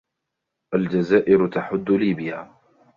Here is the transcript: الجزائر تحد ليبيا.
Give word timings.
الجزائر 0.73 1.47
تحد 1.47 1.89
ليبيا. 1.89 2.53